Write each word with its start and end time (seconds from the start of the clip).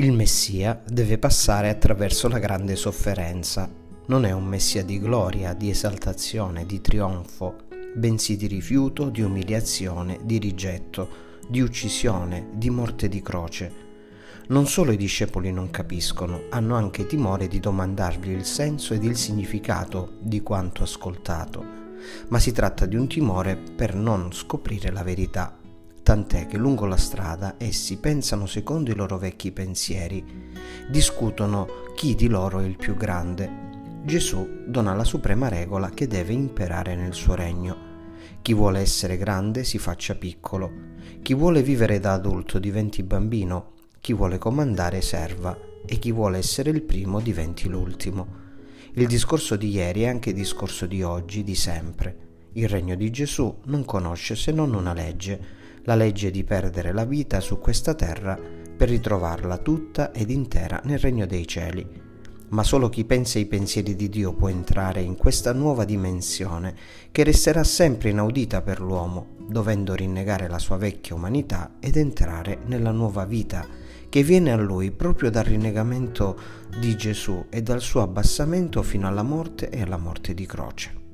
Il 0.00 0.12
Messia 0.12 0.80
deve 0.88 1.18
passare 1.18 1.68
attraverso 1.68 2.26
la 2.26 2.38
grande 2.38 2.74
sofferenza. 2.74 3.70
Non 4.06 4.24
è 4.24 4.32
un 4.32 4.46
Messia 4.46 4.82
di 4.82 4.98
gloria, 4.98 5.52
di 5.52 5.68
esaltazione, 5.68 6.64
di 6.64 6.80
trionfo, 6.80 7.64
bensì 7.94 8.38
di 8.38 8.46
rifiuto, 8.46 9.10
di 9.10 9.20
umiliazione, 9.20 10.20
di 10.22 10.38
rigetto, 10.38 11.06
di 11.46 11.60
uccisione, 11.60 12.48
di 12.54 12.70
morte 12.70 13.10
di 13.10 13.20
croce. 13.20 13.72
Non 14.48 14.66
solo 14.66 14.92
i 14.92 14.96
discepoli 14.96 15.52
non 15.52 15.68
capiscono, 15.68 16.44
hanno 16.48 16.76
anche 16.76 17.04
timore 17.04 17.46
di 17.46 17.60
domandargli 17.60 18.30
il 18.30 18.46
senso 18.46 18.94
ed 18.94 19.04
il 19.04 19.18
significato 19.18 20.14
di 20.18 20.40
quanto 20.40 20.82
ascoltato, 20.82 21.62
ma 22.28 22.38
si 22.38 22.52
tratta 22.52 22.86
di 22.86 22.96
un 22.96 23.06
timore 23.06 23.54
per 23.54 23.94
non 23.94 24.32
scoprire 24.32 24.90
la 24.92 25.02
verità 25.02 25.59
tant'è 26.02 26.46
che 26.46 26.56
lungo 26.56 26.86
la 26.86 26.96
strada 26.96 27.54
essi 27.58 27.98
pensano 27.98 28.46
secondo 28.46 28.90
i 28.90 28.94
loro 28.94 29.18
vecchi 29.18 29.52
pensieri, 29.52 30.24
discutono 30.88 31.68
chi 31.94 32.14
di 32.14 32.28
loro 32.28 32.60
è 32.60 32.64
il 32.64 32.76
più 32.76 32.96
grande. 32.96 33.68
Gesù 34.04 34.64
dona 34.66 34.94
la 34.94 35.04
suprema 35.04 35.48
regola 35.48 35.90
che 35.90 36.06
deve 36.06 36.32
imperare 36.32 36.96
nel 36.96 37.14
suo 37.14 37.34
regno. 37.34 37.88
Chi 38.42 38.54
vuole 38.54 38.80
essere 38.80 39.18
grande 39.18 39.64
si 39.64 39.78
faccia 39.78 40.14
piccolo, 40.14 40.70
chi 41.22 41.34
vuole 41.34 41.62
vivere 41.62 42.00
da 42.00 42.14
adulto 42.14 42.58
diventi 42.58 43.02
bambino, 43.02 43.72
chi 44.00 44.14
vuole 44.14 44.38
comandare 44.38 45.02
serva 45.02 45.56
e 45.84 45.98
chi 45.98 46.12
vuole 46.12 46.38
essere 46.38 46.70
il 46.70 46.82
primo 46.82 47.20
diventi 47.20 47.68
l'ultimo. 47.68 48.48
Il 48.94 49.06
discorso 49.06 49.56
di 49.56 49.68
ieri 49.68 50.02
è 50.02 50.08
anche 50.08 50.32
discorso 50.32 50.86
di 50.86 51.02
oggi, 51.02 51.44
di 51.44 51.54
sempre. 51.54 52.28
Il 52.54 52.68
regno 52.68 52.96
di 52.96 53.10
Gesù 53.10 53.60
non 53.66 53.84
conosce 53.84 54.34
se 54.34 54.50
non 54.50 54.74
una 54.74 54.92
legge, 54.92 55.58
la 55.84 55.94
legge 55.94 56.30
di 56.30 56.44
perdere 56.44 56.92
la 56.92 57.04
vita 57.04 57.40
su 57.40 57.58
questa 57.58 57.94
terra 57.94 58.38
per 58.76 58.88
ritrovarla 58.88 59.58
tutta 59.58 60.12
ed 60.12 60.30
intera 60.30 60.80
nel 60.84 60.98
regno 60.98 61.26
dei 61.26 61.46
cieli. 61.46 61.86
Ma 62.48 62.64
solo 62.64 62.88
chi 62.88 63.04
pensa 63.04 63.38
ai 63.38 63.46
pensieri 63.46 63.94
di 63.94 64.08
Dio 64.08 64.32
può 64.32 64.48
entrare 64.48 65.00
in 65.00 65.16
questa 65.16 65.52
nuova 65.52 65.84
dimensione 65.84 66.74
che 67.12 67.22
resterà 67.22 67.62
sempre 67.62 68.10
inaudita 68.10 68.60
per 68.62 68.80
l'uomo, 68.80 69.36
dovendo 69.48 69.94
rinnegare 69.94 70.48
la 70.48 70.58
sua 70.58 70.76
vecchia 70.76 71.14
umanità 71.14 71.74
ed 71.78 71.96
entrare 71.96 72.58
nella 72.66 72.90
nuova 72.90 73.24
vita 73.24 73.66
che 74.08 74.22
viene 74.24 74.50
a 74.50 74.56
lui 74.56 74.90
proprio 74.90 75.30
dal 75.30 75.44
rinnegamento 75.44 76.38
di 76.78 76.96
Gesù 76.96 77.46
e 77.48 77.62
dal 77.62 77.80
suo 77.80 78.02
abbassamento 78.02 78.82
fino 78.82 79.06
alla 79.06 79.22
morte 79.22 79.70
e 79.70 79.82
alla 79.82 79.98
morte 79.98 80.34
di 80.34 80.46
croce. 80.46 81.09